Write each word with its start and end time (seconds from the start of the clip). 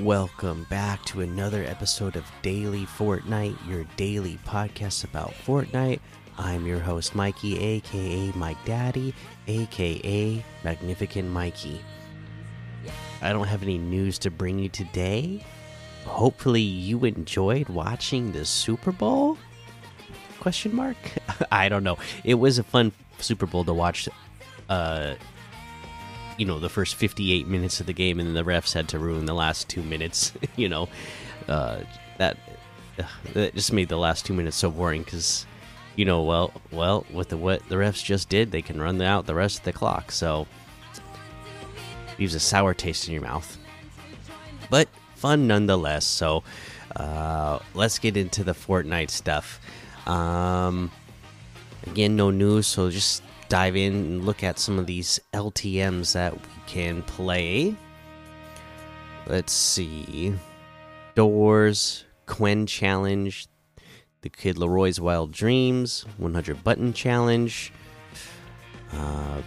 Welcome 0.00 0.66
back 0.68 1.02
to 1.06 1.22
another 1.22 1.64
episode 1.64 2.16
of 2.16 2.30
Daily 2.42 2.84
Fortnite, 2.84 3.56
your 3.66 3.84
daily 3.96 4.38
podcast 4.46 5.04
about 5.04 5.32
Fortnite. 5.32 6.00
I'm 6.36 6.66
your 6.66 6.80
host, 6.80 7.14
Mikey, 7.14 7.58
aka 7.58 8.30
Mike 8.34 8.62
Daddy, 8.66 9.14
aka 9.46 10.44
Magnificent 10.62 11.30
Mikey. 11.30 11.80
I 13.22 13.32
don't 13.32 13.46
have 13.46 13.62
any 13.62 13.78
news 13.78 14.18
to 14.18 14.30
bring 14.30 14.58
you 14.58 14.68
today. 14.68 15.42
Hopefully, 16.04 16.60
you 16.60 17.06
enjoyed 17.06 17.70
watching 17.70 18.32
the 18.32 18.44
Super 18.44 18.92
Bowl? 18.92 19.38
Question 20.40 20.74
mark? 20.74 20.98
I 21.50 21.70
don't 21.70 21.84
know. 21.84 21.96
It 22.22 22.34
was 22.34 22.58
a 22.58 22.62
fun 22.62 22.92
Super 23.18 23.46
Bowl 23.46 23.64
to 23.64 23.72
watch. 23.72 24.10
Uh, 24.68 25.14
you 26.36 26.46
know 26.46 26.58
the 26.58 26.68
first 26.68 26.94
58 26.94 27.46
minutes 27.46 27.80
of 27.80 27.86
the 27.86 27.92
game 27.92 28.18
and 28.20 28.28
then 28.28 28.34
the 28.34 28.50
refs 28.50 28.72
had 28.72 28.88
to 28.88 28.98
ruin 28.98 29.26
the 29.26 29.34
last 29.34 29.68
two 29.68 29.82
minutes 29.82 30.32
you 30.56 30.68
know. 30.68 30.88
Uh, 31.48 31.80
that 32.18 32.36
that 33.34 33.54
just 33.54 33.72
made 33.72 33.88
the 33.88 33.96
last 33.96 34.24
two 34.24 34.34
minutes 34.34 34.56
so 34.56 34.70
boring 34.70 35.02
because 35.02 35.46
you 35.96 36.04
know 36.04 36.22
well 36.22 36.52
well 36.72 37.06
with 37.12 37.28
the 37.28 37.36
what 37.36 37.66
the 37.68 37.76
refs 37.76 38.02
just 38.02 38.28
did 38.28 38.50
they 38.50 38.62
can 38.62 38.80
run 38.80 39.00
out 39.00 39.26
the 39.26 39.34
rest 39.34 39.58
of 39.58 39.64
the 39.64 39.72
clock. 39.72 40.10
So 40.10 40.46
leaves 42.18 42.34
a 42.34 42.40
sour 42.40 42.74
taste 42.74 43.06
in 43.06 43.14
your 43.14 43.22
mouth. 43.22 43.58
But 44.70 44.88
fun 45.14 45.46
nonetheless. 45.46 46.06
So 46.06 46.42
uh, 46.96 47.58
let's 47.74 47.98
get 47.98 48.16
into 48.16 48.42
the 48.42 48.52
fortnite 48.52 49.10
stuff. 49.10 49.60
Um, 50.06 50.90
again 51.86 52.16
no 52.16 52.30
news 52.30 52.66
so 52.66 52.90
just 52.90 53.22
dive 53.48 53.76
in 53.76 53.94
and 53.94 54.24
look 54.26 54.42
at 54.42 54.58
some 54.58 54.78
of 54.78 54.86
these 54.86 55.20
LTMs 55.32 56.12
that 56.12 56.34
we 56.34 56.40
can 56.66 57.02
play. 57.02 57.76
Let's 59.26 59.52
see. 59.52 60.34
Doors, 61.14 62.04
Quen 62.26 62.66
Challenge, 62.66 63.46
the 64.22 64.28
Kid 64.28 64.56
LAROI's 64.56 65.00
Wild 65.00 65.32
Dreams, 65.32 66.04
100 66.18 66.62
Button 66.62 66.92
Challenge, 66.92 67.72
uh, 68.92 69.42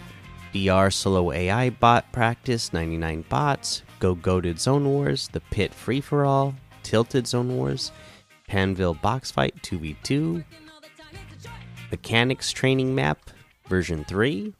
Solo 0.90 1.32
AI 1.32 1.70
Bot 1.70 2.10
Practice, 2.12 2.72
99 2.72 3.24
bots, 3.28 3.82
Go 4.00 4.16
Goated 4.16 4.58
Zone 4.58 4.88
Wars, 4.88 5.28
The 5.28 5.40
Pit 5.40 5.72
Free 5.72 6.00
for 6.00 6.24
All, 6.24 6.54
Tilted 6.82 7.26
Zone 7.26 7.56
Wars, 7.56 7.92
Pandvil 8.48 9.00
Box 9.00 9.30
Fight 9.30 9.54
2v2, 9.62 10.44
Mechanics 11.90 12.52
Training 12.52 12.94
Map, 12.94 13.30
version 13.70 14.04
3, 14.04 14.52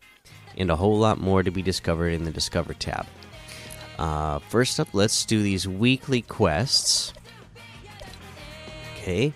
and 0.56 0.70
a 0.70 0.76
whole 0.76 0.96
lot 0.96 1.20
more 1.20 1.42
to 1.42 1.50
be 1.50 1.60
discovered 1.60 2.10
in 2.10 2.24
the 2.24 2.30
Discover 2.30 2.74
tab. 2.74 3.06
Uh, 3.98 4.38
first 4.38 4.80
up, 4.80 4.88
let's 4.94 5.26
do 5.26 5.42
these 5.42 5.68
weekly 5.68 6.22
quests. 6.22 7.12
Okay, 8.94 9.34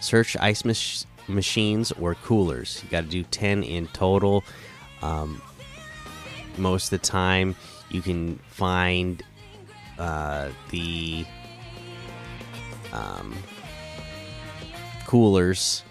search 0.00 0.36
ice 0.36 0.64
mach 0.64 1.06
machines 1.28 1.92
or 1.92 2.14
coolers. 2.16 2.80
You 2.82 2.90
got 2.90 3.04
to 3.04 3.08
do 3.08 3.22
10 3.22 3.62
in 3.62 3.86
total. 3.88 4.44
Um, 5.00 5.40
most 6.58 6.92
of 6.92 7.00
the 7.00 7.06
time, 7.06 7.56
you 7.88 8.02
can 8.02 8.38
find 8.48 9.22
uh, 9.98 10.48
the 10.70 11.24
um, 12.92 13.34
coolers 15.06 15.84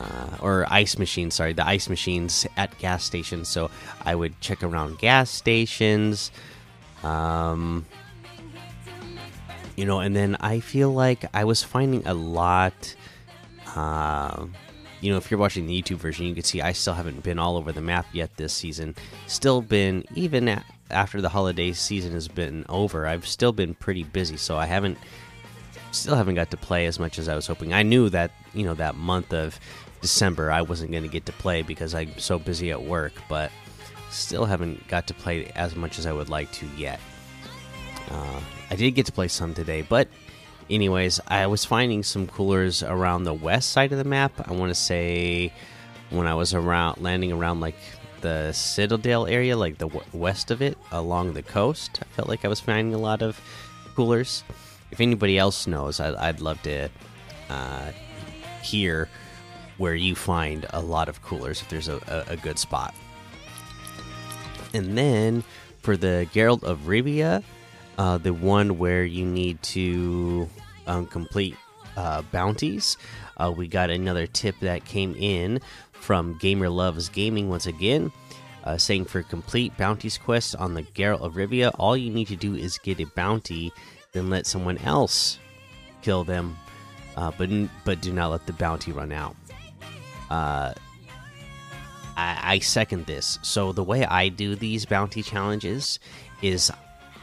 uh, 0.00 0.36
or 0.40 0.66
ice 0.70 0.98
machines. 0.98 1.34
Sorry, 1.34 1.52
the 1.52 1.66
ice 1.66 1.88
machines 1.88 2.46
at 2.56 2.76
gas 2.78 3.04
stations. 3.04 3.48
So 3.48 3.70
I 4.04 4.14
would 4.14 4.40
check 4.40 4.62
around 4.62 4.98
gas 4.98 5.30
stations. 5.30 6.30
Um, 7.02 7.86
you 9.76 9.84
know, 9.84 10.00
and 10.00 10.14
then 10.14 10.36
I 10.40 10.60
feel 10.60 10.90
like 10.90 11.24
I 11.34 11.44
was 11.44 11.62
finding 11.62 12.06
a 12.06 12.14
lot. 12.14 12.94
Uh, 13.74 14.46
you 15.00 15.10
know, 15.10 15.16
if 15.16 15.30
you're 15.30 15.40
watching 15.40 15.66
the 15.66 15.82
YouTube 15.82 15.96
version, 15.96 16.26
you 16.26 16.34
can 16.34 16.44
see 16.44 16.60
I 16.60 16.72
still 16.72 16.94
haven't 16.94 17.22
been 17.22 17.38
all 17.38 17.56
over 17.56 17.72
the 17.72 17.80
map 17.80 18.06
yet 18.12 18.36
this 18.36 18.52
season. 18.52 18.94
Still 19.26 19.62
been 19.62 20.04
even 20.14 20.62
after 20.90 21.20
the 21.20 21.28
holiday 21.28 21.72
season 21.72 22.12
has 22.12 22.28
been 22.28 22.66
over. 22.68 23.06
I've 23.06 23.26
still 23.26 23.52
been 23.52 23.74
pretty 23.74 24.04
busy, 24.04 24.36
so 24.36 24.56
I 24.56 24.66
haven't 24.66 24.98
still 25.92 26.14
haven't 26.14 26.34
got 26.36 26.50
to 26.50 26.56
play 26.56 26.86
as 26.86 26.98
much 26.98 27.18
as 27.18 27.28
I 27.28 27.34
was 27.34 27.46
hoping. 27.46 27.72
I 27.72 27.82
knew 27.82 28.08
that 28.10 28.30
you 28.54 28.64
know 28.64 28.74
that 28.74 28.96
month 28.96 29.32
of 29.32 29.58
December 30.00 30.50
I 30.50 30.62
wasn't 30.62 30.90
going 30.90 31.02
to 31.02 31.08
get 31.08 31.26
to 31.26 31.32
play 31.32 31.62
because 31.62 31.94
I'm 31.94 32.18
so 32.18 32.38
busy 32.38 32.70
at 32.70 32.82
work, 32.82 33.12
but 33.28 33.50
still 34.10 34.44
haven't 34.44 34.86
got 34.88 35.06
to 35.08 35.14
play 35.14 35.50
as 35.54 35.76
much 35.76 35.98
as 35.98 36.06
I 36.06 36.12
would 36.12 36.28
like 36.28 36.50
to 36.52 36.66
yet. 36.76 37.00
Uh, 38.10 38.40
I 38.70 38.76
did 38.76 38.92
get 38.92 39.06
to 39.06 39.12
play 39.12 39.28
some 39.28 39.54
today, 39.54 39.82
but 39.82 40.08
anyways, 40.68 41.20
I 41.28 41.46
was 41.46 41.64
finding 41.64 42.02
some 42.02 42.26
coolers 42.26 42.82
around 42.82 43.24
the 43.24 43.34
west 43.34 43.70
side 43.70 43.92
of 43.92 43.98
the 43.98 44.04
map. 44.04 44.32
I 44.48 44.52
want 44.52 44.70
to 44.70 44.74
say 44.74 45.52
when 46.10 46.26
I 46.26 46.34
was 46.34 46.54
around 46.54 47.00
landing 47.00 47.32
around 47.32 47.60
like 47.60 47.76
the 48.20 48.52
Citadel 48.52 49.26
area, 49.26 49.56
like 49.56 49.78
the 49.78 49.88
west 50.12 50.50
of 50.50 50.60
it, 50.60 50.76
along 50.92 51.32
the 51.32 51.42
coast. 51.42 52.00
I 52.02 52.04
felt 52.14 52.28
like 52.28 52.44
I 52.44 52.48
was 52.48 52.60
finding 52.60 52.94
a 52.94 52.98
lot 52.98 53.22
of 53.22 53.40
coolers. 53.94 54.44
If 54.90 55.00
anybody 55.00 55.38
else 55.38 55.66
knows, 55.66 56.00
I, 56.00 56.30
would 56.30 56.40
love 56.40 56.60
to 56.62 56.88
uh, 57.48 57.92
hear 58.62 59.08
where 59.80 59.94
you 59.94 60.14
find 60.14 60.66
a 60.74 60.80
lot 60.80 61.08
of 61.08 61.22
coolers 61.22 61.62
if 61.62 61.68
there's 61.70 61.88
a, 61.88 61.96
a, 62.06 62.34
a 62.34 62.36
good 62.36 62.58
spot. 62.58 62.94
And 64.74 64.96
then 64.96 65.42
for 65.80 65.96
the 65.96 66.28
Geralt 66.34 66.62
of 66.64 66.80
Rivia, 66.80 67.42
uh, 67.96 68.18
the 68.18 68.34
one 68.34 68.76
where 68.76 69.04
you 69.04 69.24
need 69.24 69.62
to 69.62 70.50
um, 70.86 71.06
complete 71.06 71.56
uh, 71.96 72.20
bounties, 72.30 72.98
uh, 73.38 73.50
we 73.56 73.68
got 73.68 73.88
another 73.88 74.26
tip 74.26 74.54
that 74.60 74.84
came 74.84 75.14
in 75.18 75.60
from 75.92 76.36
Gamer 76.36 76.68
Loves 76.68 77.08
Gaming 77.08 77.48
once 77.48 77.66
again. 77.66 78.12
Uh, 78.64 78.76
saying 78.76 79.06
for 79.06 79.22
complete 79.22 79.74
bounties 79.78 80.18
quest 80.18 80.54
on 80.56 80.74
the 80.74 80.82
Geralt 80.82 81.22
of 81.22 81.32
Rivia, 81.36 81.74
all 81.78 81.96
you 81.96 82.10
need 82.10 82.28
to 82.28 82.36
do 82.36 82.54
is 82.54 82.76
get 82.76 83.00
a 83.00 83.04
bounty, 83.04 83.72
then 84.12 84.28
let 84.28 84.46
someone 84.46 84.76
else 84.76 85.38
kill 86.02 86.22
them, 86.22 86.58
uh, 87.16 87.32
but 87.38 87.48
but 87.86 88.02
do 88.02 88.12
not 88.12 88.28
let 88.28 88.46
the 88.46 88.52
bounty 88.52 88.92
run 88.92 89.12
out. 89.12 89.34
Uh, 90.30 90.72
I, 92.16 92.54
I 92.54 92.58
second 92.60 93.06
this. 93.06 93.38
So 93.42 93.72
the 93.72 93.84
way 93.84 94.04
I 94.04 94.28
do 94.28 94.54
these 94.54 94.84
bounty 94.86 95.22
challenges 95.22 95.98
is 96.42 96.70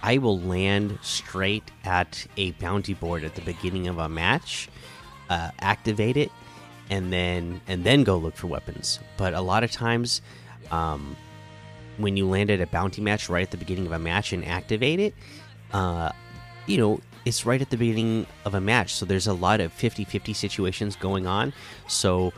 I 0.03 0.18
will 0.18 0.40
land 0.40 0.97
straight 1.01 1.72
at 1.84 2.25
a 2.38 2.51
bounty 2.53 2.94
board 2.94 3.23
at 3.23 3.35
the 3.35 3.41
beginning 3.41 3.88
of 3.88 3.97
a 3.97 4.09
match, 4.09 4.69
uh, 5.29 5.51
activate 5.59 6.18
it, 6.18 6.31
and 6.90 7.12
then 7.12 7.62
and 7.68 7.84
then 7.84 8.03
go 8.03 8.18
look 8.18 8.35
for 8.35 8.47
weapons. 8.47 9.00
But 9.18 9.34
a 9.34 9.41
lot 9.41 9.63
of 9.63 9.72
times, 9.72 10.22
um, 10.72 11.16
when 11.97 12.16
you 12.16 12.28
land 12.28 12.50
at 12.50 12.62
a 12.62 12.68
bounty 12.68 13.01
match 13.01 13.29
right 13.29 13.44
at 13.44 13.51
the 13.51 13.57
beginning 13.57 13.85
of 13.85 13.91
a 13.91 14.00
match 14.00 14.34
and 14.34 14.45
activate 14.45 15.00
it, 15.00 15.13
uh, 15.74 16.12
you 16.68 16.78
know 16.78 17.01
it's 17.25 17.45
right 17.45 17.62
at 17.62 17.69
the 17.69 17.78
beginning 17.78 18.25
of 18.45 18.53
a 18.53 18.62
match, 18.62 18.94
so 18.94 19.06
there's 19.06 19.28
a 19.28 19.34
lot 19.34 19.59
of 19.59 19.74
50-50 19.74 20.34
situations 20.34 20.95
going 20.95 21.28
on. 21.28 21.51
So 21.88 22.31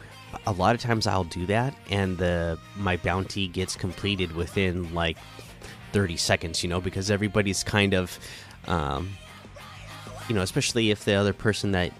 a 0.45 0.51
lot 0.51 0.75
of 0.75 0.81
times 0.81 1.07
I'll 1.07 1.23
do 1.23 1.45
that, 1.47 1.75
and 1.89 2.17
the 2.17 2.57
my 2.77 2.97
bounty 2.97 3.47
gets 3.47 3.75
completed 3.75 4.35
within 4.35 4.93
like 4.93 5.17
30 5.91 6.17
seconds. 6.17 6.63
You 6.63 6.69
know, 6.69 6.81
because 6.81 7.09
everybody's 7.11 7.63
kind 7.63 7.93
of, 7.93 8.17
um, 8.67 9.09
you 10.27 10.35
know, 10.35 10.41
especially 10.41 10.91
if 10.91 11.05
the 11.05 11.13
other 11.13 11.33
person 11.33 11.71
that 11.71 11.91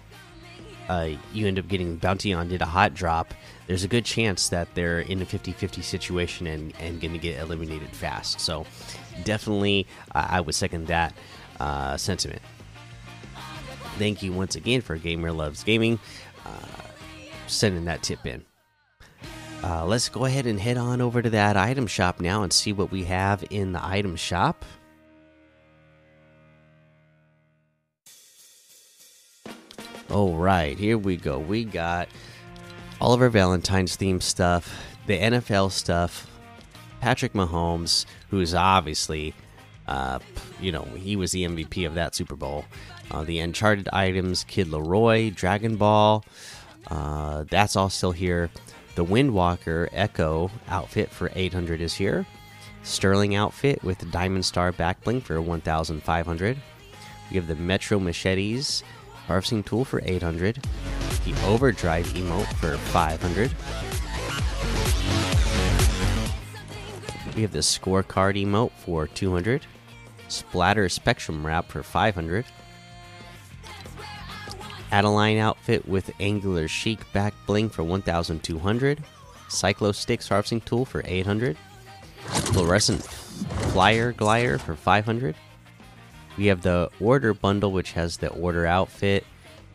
uh, 0.88 1.10
you 1.32 1.46
end 1.46 1.58
up 1.58 1.68
getting 1.68 1.96
bounty 1.96 2.32
on 2.32 2.48
did 2.48 2.62
a 2.62 2.66
hot 2.66 2.94
drop, 2.94 3.34
there's 3.66 3.84
a 3.84 3.88
good 3.88 4.04
chance 4.04 4.48
that 4.48 4.74
they're 4.74 5.00
in 5.00 5.22
a 5.22 5.24
50-50 5.24 5.82
situation 5.82 6.46
and 6.46 6.72
and 6.80 7.00
going 7.00 7.12
to 7.12 7.18
get 7.18 7.38
eliminated 7.40 7.90
fast. 7.90 8.40
So 8.40 8.66
definitely, 9.24 9.86
uh, 10.14 10.26
I 10.30 10.40
would 10.40 10.54
second 10.54 10.86
that 10.88 11.14
uh, 11.58 11.96
sentiment. 11.96 12.42
Thank 13.98 14.22
you 14.22 14.32
once 14.32 14.56
again 14.56 14.80
for 14.80 14.96
Gamer 14.96 15.30
Loves 15.30 15.62
Gaming. 15.62 15.98
Sending 17.50 17.84
that 17.86 18.02
tip 18.02 18.24
in. 18.26 18.44
Uh, 19.62 19.84
let's 19.84 20.08
go 20.08 20.24
ahead 20.24 20.46
and 20.46 20.58
head 20.58 20.78
on 20.78 21.00
over 21.00 21.20
to 21.20 21.30
that 21.30 21.56
item 21.56 21.86
shop 21.86 22.20
now 22.20 22.42
and 22.42 22.52
see 22.52 22.72
what 22.72 22.90
we 22.90 23.04
have 23.04 23.44
in 23.50 23.72
the 23.72 23.84
item 23.84 24.16
shop. 24.16 24.64
All 30.10 30.36
right, 30.36 30.78
here 30.78 30.96
we 30.96 31.16
go. 31.16 31.38
We 31.38 31.64
got 31.64 32.08
all 33.00 33.12
of 33.12 33.20
our 33.20 33.28
Valentine's 33.28 33.96
theme 33.96 34.20
stuff, 34.20 34.72
the 35.06 35.18
NFL 35.18 35.72
stuff, 35.72 36.26
Patrick 37.00 37.32
Mahomes, 37.32 38.06
who's 38.30 38.54
obviously, 38.54 39.34
uh, 39.88 40.20
you 40.60 40.72
know, 40.72 40.82
he 40.96 41.16
was 41.16 41.32
the 41.32 41.44
MVP 41.44 41.86
of 41.86 41.94
that 41.94 42.14
Super 42.14 42.36
Bowl. 42.36 42.64
Uh, 43.10 43.24
the 43.24 43.40
Uncharted 43.40 43.88
items, 43.92 44.44
Kid 44.44 44.68
LAROI, 44.68 45.34
Dragon 45.34 45.76
Ball. 45.76 46.24
Uh, 46.88 47.44
that's 47.50 47.76
all 47.76 47.90
still 47.90 48.12
here. 48.12 48.50
The 48.94 49.04
Windwalker 49.04 49.88
Echo 49.92 50.50
outfit 50.68 51.10
for 51.10 51.30
800 51.34 51.80
is 51.80 51.94
here. 51.94 52.26
Sterling 52.82 53.34
outfit 53.34 53.82
with 53.84 54.10
Diamond 54.10 54.44
Star 54.44 54.72
back 54.72 55.02
bling 55.04 55.20
for 55.20 55.40
1,500. 55.40 56.56
We 57.30 57.36
have 57.36 57.46
the 57.46 57.54
Metro 57.54 57.98
Machetes 57.98 58.82
harvesting 59.26 59.62
tool 59.62 59.84
for 59.84 60.00
800, 60.04 60.56
the 61.24 61.46
Overdrive 61.46 62.06
emote 62.08 62.52
for 62.54 62.76
500. 62.76 63.52
We 67.36 67.42
have 67.42 67.52
the 67.52 67.60
Scorecard 67.60 68.42
emote 68.42 68.72
for 68.72 69.06
200, 69.06 69.66
Splatter 70.26 70.88
Spectrum 70.88 71.46
Wrap 71.46 71.68
for 71.68 71.84
500. 71.84 72.44
Adeline 74.92 75.38
outfit 75.38 75.86
with 75.86 76.10
angular 76.20 76.68
chic 76.68 77.00
back 77.12 77.34
bling 77.46 77.68
for 77.68 77.84
1200 77.84 79.02
cyclo 79.48 79.94
sticks 79.94 80.28
harvesting 80.28 80.60
tool 80.60 80.84
for 80.84 81.02
800 81.04 81.56
fluorescent 82.52 83.02
flyer 83.02 84.12
glider 84.12 84.58
for 84.58 84.76
500 84.76 85.34
we 86.36 86.46
have 86.46 86.62
the 86.62 86.88
order 87.00 87.34
bundle 87.34 87.72
which 87.72 87.92
has 87.92 88.16
the 88.16 88.28
order 88.28 88.66
outfit 88.66 89.24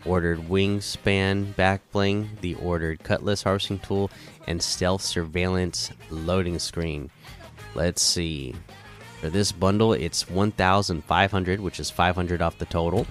ordered 0.06 0.40
wingspan 0.48 1.56
back 1.56 1.82
bling 1.92 2.30
the 2.42 2.56
ordered 2.56 3.04
cutlass 3.04 3.44
harvesting 3.44 3.80
tool 3.80 4.10
and 4.48 4.62
stealth 4.62 5.02
surveillance 5.02 5.92
loading 6.10 6.60
screen. 6.60 7.10
Let's 7.74 8.02
see. 8.02 8.56
For 9.20 9.30
this 9.30 9.52
bundle 9.52 9.94
it's 9.94 10.30
1500 10.30 11.60
which 11.60 11.80
is 11.80 11.90
500 11.90 12.42
off 12.42 12.58
the 12.58 12.66
total. 12.66 13.08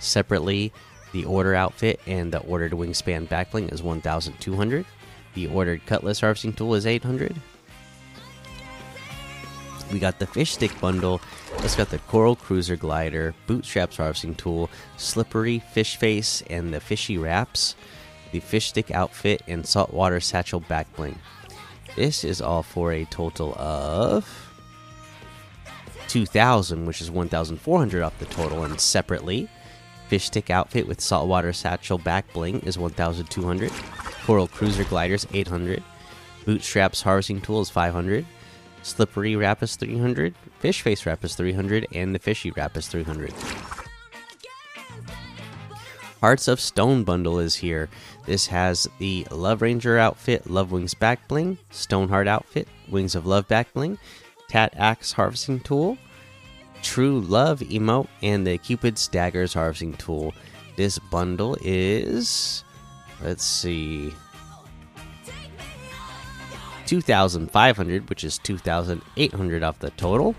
Separately 0.00 0.72
the 1.16 1.24
order 1.24 1.54
outfit 1.54 1.98
and 2.06 2.30
the 2.30 2.40
ordered 2.40 2.72
wingspan 2.72 3.26
backbling 3.26 3.72
is 3.72 3.82
1200. 3.82 4.84
The 5.32 5.46
ordered 5.46 5.86
cutlass 5.86 6.20
harvesting 6.20 6.52
tool 6.52 6.74
is 6.74 6.84
800. 6.84 7.34
We 9.90 9.98
got 9.98 10.18
the 10.18 10.26
fish 10.26 10.52
stick 10.52 10.78
bundle. 10.78 11.22
It's 11.60 11.74
got 11.74 11.88
the 11.88 12.00
coral 12.00 12.36
cruiser 12.36 12.76
glider, 12.76 13.34
bootstraps 13.46 13.96
harvesting 13.96 14.34
tool, 14.34 14.68
slippery 14.98 15.60
fish 15.72 15.96
face, 15.96 16.42
and 16.50 16.74
the 16.74 16.80
fishy 16.80 17.16
wraps. 17.16 17.76
The 18.32 18.40
fish 18.40 18.68
stick 18.68 18.90
outfit 18.90 19.40
and 19.48 19.66
saltwater 19.66 20.20
satchel 20.20 20.60
backbling. 20.60 21.16
This 21.94 22.24
is 22.24 22.42
all 22.42 22.62
for 22.62 22.92
a 22.92 23.06
total 23.06 23.54
of 23.54 24.28
2000, 26.08 26.84
which 26.84 27.00
is 27.00 27.10
1400 27.10 28.02
off 28.02 28.18
the 28.18 28.26
total, 28.26 28.64
and 28.64 28.78
separately 28.78 29.48
Fish 30.08 30.26
stick 30.26 30.50
outfit 30.50 30.86
with 30.86 31.00
saltwater 31.00 31.52
satchel 31.52 31.98
back 31.98 32.32
bling 32.32 32.60
is 32.60 32.78
1,200. 32.78 33.72
Coral 34.24 34.46
cruiser 34.46 34.84
gliders 34.84 35.26
800. 35.32 35.82
Bootstraps 36.44 37.02
harvesting 37.02 37.40
tool 37.40 37.60
is 37.60 37.70
500. 37.70 38.24
Slippery 38.82 39.34
wrap 39.34 39.64
is 39.64 39.74
300. 39.74 40.34
Fish 40.60 40.82
face 40.82 41.06
wrap 41.06 41.24
is 41.24 41.34
300, 41.34 41.88
and 41.92 42.14
the 42.14 42.20
fishy 42.20 42.52
wrap 42.52 42.76
is 42.76 42.86
300. 42.86 43.32
Hearts 46.20 46.48
of 46.48 46.60
Stone 46.60 47.02
bundle 47.04 47.40
is 47.40 47.56
here. 47.56 47.88
This 48.26 48.46
has 48.46 48.88
the 48.98 49.26
Love 49.30 49.60
Ranger 49.60 49.98
outfit, 49.98 50.48
Love 50.48 50.72
Wings 50.72 50.94
back 50.94 51.26
bling, 51.28 51.58
Stoneheart 51.70 52.28
outfit, 52.28 52.68
Wings 52.88 53.14
of 53.14 53.26
Love 53.26 53.46
back 53.48 53.72
bling, 53.74 53.98
Tat 54.48 54.72
Axe 54.76 55.12
harvesting 55.12 55.60
tool, 55.60 55.98
True 56.86 57.20
Love 57.20 57.60
emote 57.60 58.06
and 58.22 58.46
the 58.46 58.56
Cupid's 58.58 59.08
Daggers 59.08 59.52
harvesting 59.52 59.94
tool. 59.94 60.32
This 60.76 61.00
bundle 61.00 61.56
is, 61.60 62.62
let's 63.22 63.44
see, 63.44 64.14
2,500, 66.86 68.08
which 68.08 68.22
is 68.22 68.38
2,800 68.38 69.62
off 69.64 69.80
the 69.80 69.90
total. 69.90 70.36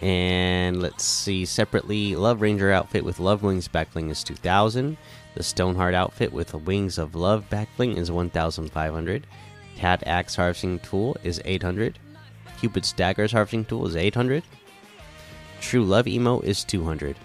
And 0.00 0.80
let's 0.80 1.02
see, 1.02 1.44
separately, 1.44 2.14
Love 2.14 2.40
Ranger 2.40 2.70
outfit 2.70 3.04
with 3.04 3.18
Love 3.18 3.42
Wings 3.42 3.66
backbling 3.66 4.10
is 4.10 4.22
2,000. 4.22 4.96
The 5.34 5.42
Stoneheart 5.42 5.94
outfit 5.94 6.32
with 6.32 6.54
Wings 6.54 6.98
of 6.98 7.16
Love 7.16 7.50
backbling 7.50 7.98
is 7.98 8.12
1,500. 8.12 9.26
Tat 9.76 10.02
Axe 10.06 10.36
harvesting 10.36 10.78
tool 10.78 11.16
is 11.24 11.42
800. 11.44 11.98
Cupid's 12.60 12.92
Daggers 12.92 13.32
harvesting 13.32 13.64
tool 13.64 13.86
is 13.88 13.96
800. 13.96 14.44
True 15.64 15.82
Love 15.82 16.04
emote 16.04 16.44
is 16.44 16.62
200. 16.62 17.16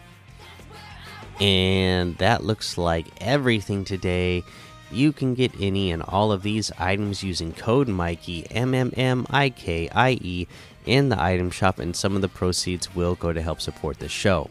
And 1.42 2.18
that 2.20 2.42
looks 2.44 2.78
like 2.78 3.06
everything 3.22 3.84
today. 3.84 4.44
You 4.92 5.12
can 5.12 5.36
get 5.36 5.52
any 5.60 5.92
and 5.92 6.02
all 6.02 6.32
of 6.32 6.42
these 6.42 6.72
items 6.80 7.22
using 7.22 7.52
code 7.52 7.90
Mikey 7.90 8.48
M 8.50 8.74
M 8.74 8.94
M 8.96 9.28
I 9.30 9.50
K 9.50 9.90
I 9.90 10.12
E 10.22 10.48
in 10.86 11.10
the 11.10 11.22
item 11.22 11.52
shop, 11.52 11.80
and 11.80 11.94
some 11.94 12.16
of 12.16 12.22
the 12.22 12.30
proceeds 12.30 12.96
will 12.96 13.16
go 13.16 13.34
to 13.34 13.42
help 13.42 13.60
support 13.60 14.00
the 14.00 14.08
show. 14.08 14.50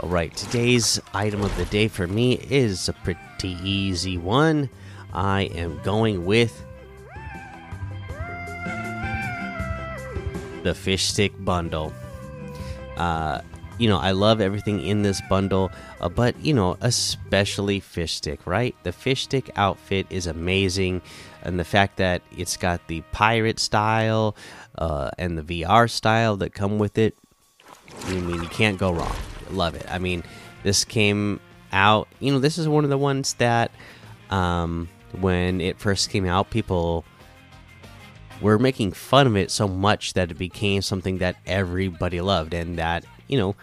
All 0.00 0.10
right, 0.10 0.32
today's 0.36 1.00
item 1.14 1.42
of 1.42 1.56
the 1.56 1.64
day 1.64 1.88
for 1.88 2.06
me 2.06 2.34
is 2.50 2.90
a 2.90 2.92
pretty 2.92 3.56
easy 3.64 4.18
one. 4.18 4.68
I 5.14 5.44
am 5.54 5.80
going 5.82 6.26
with 6.26 6.62
the 10.62 10.74
fish 10.74 11.04
stick 11.04 11.32
bundle. 11.42 11.92
Uh, 12.96 13.40
you 13.78 13.88
know, 13.88 13.98
I 13.98 14.12
love 14.12 14.40
everything 14.40 14.84
in 14.84 15.02
this 15.02 15.20
bundle, 15.28 15.70
uh, 16.00 16.08
but 16.08 16.38
you 16.44 16.54
know, 16.54 16.76
especially 16.80 17.80
fish 17.80 18.14
stick, 18.14 18.46
right? 18.46 18.74
The 18.84 18.92
fish 18.92 19.22
stick 19.24 19.50
outfit 19.56 20.06
is 20.10 20.26
amazing, 20.26 21.02
and 21.42 21.58
the 21.58 21.64
fact 21.64 21.96
that 21.96 22.22
it's 22.36 22.56
got 22.56 22.86
the 22.86 23.00
pirate 23.12 23.58
style 23.58 24.36
uh, 24.78 25.10
and 25.18 25.36
the 25.36 25.62
VR 25.62 25.90
style 25.90 26.36
that 26.36 26.54
come 26.54 26.78
with 26.78 26.98
it. 26.98 27.16
I 28.06 28.14
mean, 28.14 28.42
you 28.42 28.48
can't 28.48 28.78
go 28.78 28.92
wrong. 28.92 29.14
Love 29.50 29.74
it. 29.74 29.86
I 29.88 29.98
mean, 29.98 30.22
this 30.62 30.84
came 30.84 31.40
out. 31.72 32.08
You 32.20 32.32
know, 32.32 32.38
this 32.38 32.58
is 32.58 32.68
one 32.68 32.84
of 32.84 32.90
the 32.90 32.98
ones 32.98 33.34
that, 33.34 33.70
um, 34.30 34.88
when 35.20 35.60
it 35.60 35.78
first 35.78 36.10
came 36.10 36.26
out, 36.26 36.50
people 36.50 37.04
we're 38.40 38.58
making 38.58 38.92
fun 38.92 39.26
of 39.26 39.36
it 39.36 39.50
so 39.50 39.68
much 39.68 40.14
that 40.14 40.30
it 40.30 40.38
became 40.38 40.82
something 40.82 41.18
that 41.18 41.36
everybody 41.46 42.20
loved, 42.20 42.54
and 42.54 42.78
that 42.78 43.04
you 43.28 43.38
know, 43.38 43.56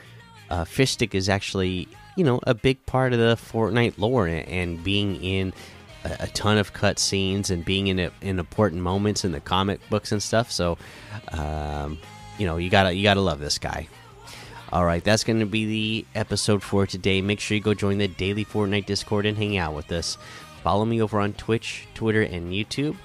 uh, 0.50 0.66
is 0.78 1.30
actually 1.30 1.88
you 2.16 2.24
know 2.24 2.40
a 2.44 2.54
big 2.54 2.86
part 2.86 3.14
of 3.14 3.20
the 3.20 3.36
Fortnite 3.36 3.98
lore, 3.98 4.28
and 4.28 4.84
being 4.84 5.24
in 5.24 5.54
a, 6.04 6.18
a 6.22 6.28
ton 6.28 6.58
of 6.58 6.74
cutscenes 6.74 7.50
and 7.50 7.64
being 7.64 7.88
in 7.88 8.00
a, 8.00 8.12
in 8.22 8.40
important 8.40 8.82
moments 8.82 9.24
in 9.26 9.32
the 9.32 9.40
comic 9.40 9.80
books 9.90 10.12
and 10.12 10.22
stuff. 10.22 10.52
So, 10.52 10.78
um, 11.30 11.98
you 12.38 12.46
know, 12.46 12.58
you 12.58 12.70
gotta 12.70 12.94
you 12.94 13.04
gotta 13.04 13.22
love 13.22 13.40
this 13.40 13.58
guy. 13.58 13.88
All 14.72 14.86
right, 14.86 15.04
that's 15.04 15.26
going 15.26 15.42
to 15.42 15.46
be 15.46 15.66
the 15.66 16.06
episode 16.16 16.64
for 16.64 16.88
today. 16.88 17.22
Make 17.22 17.42
sure 17.42 17.58
you 17.58 17.64
go 17.64 17.74
join 17.74 17.98
the 17.98 18.08
daily 18.08 18.46
Fortnite 18.46 18.86
Discord 18.86 19.26
and 19.26 19.38
hang 19.38 19.58
out 19.58 19.76
with 19.76 19.92
us. 19.92 20.18
Follow 20.64 20.86
me 20.86 21.02
over 21.02 21.20
on 21.20 21.34
Twitch, 21.34 21.88
Twitter, 21.94 22.22
and 22.22 22.54
YouTube 22.54 22.96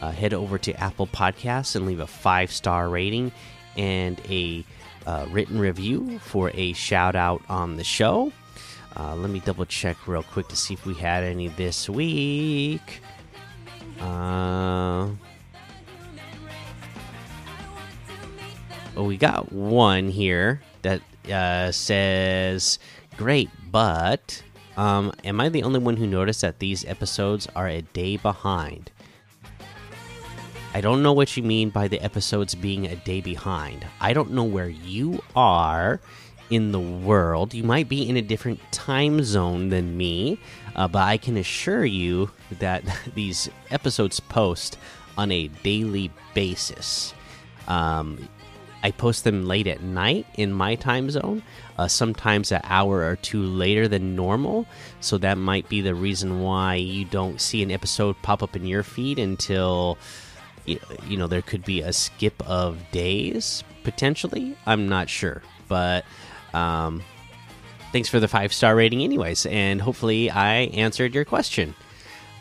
uh, 0.00 0.10
head 0.10 0.34
over 0.34 0.58
to 0.58 0.72
Apple 0.74 1.06
Podcasts 1.06 1.76
and 1.76 1.86
leave 1.86 2.00
a 2.00 2.06
five 2.06 2.52
star 2.52 2.88
rating 2.88 3.32
and 3.76 4.20
a 4.28 4.64
uh, 5.06 5.26
written 5.30 5.58
review 5.58 6.18
for 6.18 6.50
a 6.54 6.72
shout 6.74 7.16
out 7.16 7.42
on 7.48 7.76
the 7.76 7.84
show. 7.84 8.32
Uh, 8.96 9.14
let 9.14 9.30
me 9.30 9.40
double 9.40 9.64
check 9.64 10.08
real 10.08 10.22
quick 10.22 10.48
to 10.48 10.56
see 10.56 10.74
if 10.74 10.84
we 10.84 10.94
had 10.94 11.22
any 11.22 11.48
this 11.48 11.88
week. 11.88 13.00
Uh, 14.00 15.08
oh, 18.96 19.04
we 19.04 19.16
got 19.16 19.52
one 19.52 20.08
here 20.08 20.60
that 20.82 21.00
uh, 21.30 21.70
says, 21.72 22.78
Great, 23.16 23.50
but 23.70 24.42
um, 24.76 25.12
am 25.24 25.40
I 25.40 25.48
the 25.48 25.62
only 25.62 25.80
one 25.80 25.96
who 25.96 26.06
noticed 26.06 26.40
that 26.42 26.58
these 26.58 26.84
episodes 26.84 27.48
are 27.56 27.68
a 27.68 27.82
day 27.82 28.16
behind? 28.16 28.90
I 30.74 30.80
don't 30.82 31.02
know 31.02 31.14
what 31.14 31.36
you 31.36 31.42
mean 31.42 31.70
by 31.70 31.88
the 31.88 32.00
episodes 32.00 32.54
being 32.54 32.86
a 32.86 32.96
day 32.96 33.20
behind. 33.20 33.86
I 34.00 34.12
don't 34.12 34.32
know 34.32 34.44
where 34.44 34.68
you 34.68 35.22
are 35.34 35.98
in 36.50 36.72
the 36.72 36.80
world. 36.80 37.54
You 37.54 37.64
might 37.64 37.88
be 37.88 38.08
in 38.08 38.16
a 38.16 38.22
different 38.22 38.60
time 38.70 39.22
zone 39.24 39.70
than 39.70 39.96
me, 39.96 40.38
uh, 40.76 40.86
but 40.86 41.02
I 41.02 41.16
can 41.16 41.36
assure 41.38 41.84
you 41.84 42.30
that 42.58 42.84
these 43.14 43.48
episodes 43.70 44.20
post 44.20 44.78
on 45.16 45.32
a 45.32 45.48
daily 45.48 46.10
basis. 46.34 47.14
Um, 47.66 48.28
I 48.82 48.92
post 48.92 49.24
them 49.24 49.46
late 49.46 49.66
at 49.66 49.82
night 49.82 50.26
in 50.36 50.52
my 50.52 50.76
time 50.76 51.10
zone, 51.10 51.42
uh, 51.78 51.88
sometimes 51.88 52.52
an 52.52 52.60
hour 52.64 53.00
or 53.00 53.16
two 53.16 53.42
later 53.42 53.88
than 53.88 54.14
normal. 54.14 54.66
So 55.00 55.18
that 55.18 55.36
might 55.36 55.68
be 55.68 55.80
the 55.80 55.94
reason 55.94 56.40
why 56.40 56.76
you 56.76 57.04
don't 57.04 57.40
see 57.40 57.62
an 57.62 57.72
episode 57.72 58.16
pop 58.22 58.42
up 58.42 58.54
in 58.54 58.64
your 58.64 58.84
feed 58.84 59.18
until 59.18 59.98
you 61.06 61.16
know 61.16 61.26
there 61.26 61.42
could 61.42 61.64
be 61.64 61.80
a 61.80 61.92
skip 61.92 62.42
of 62.48 62.78
days 62.90 63.64
potentially. 63.84 64.56
I'm 64.66 64.88
not 64.88 65.08
sure. 65.08 65.42
But 65.68 66.04
um 66.54 67.02
thanks 67.92 68.08
for 68.08 68.20
the 68.20 68.28
five 68.28 68.52
star 68.52 68.76
rating 68.76 69.02
anyways 69.02 69.46
and 69.46 69.80
hopefully 69.80 70.30
i 70.30 70.70
answered 70.74 71.14
your 71.14 71.24
question. 71.24 71.74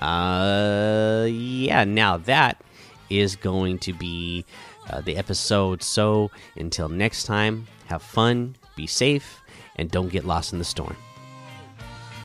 Uh 0.02 1.28
yeah 1.30 1.84
now 1.84 2.18
that 2.18 2.62
is 3.10 3.36
going 3.36 3.80
to 3.80 3.94
be 3.94 4.46
uh, 4.90 5.02
the 5.02 5.16
episode. 5.18 5.82
So 5.82 6.32
until 6.56 6.90
next 6.90 7.24
time 7.24 7.68
have 7.88 8.02
fun 8.02 8.56
be 8.76 8.88
safe 8.88 9.42
and 9.78 9.90
don't 9.90 10.10
get 10.10 10.26
lost 10.26 10.54
in 10.54 10.60
the 10.60 10.66
storm. 10.66 10.96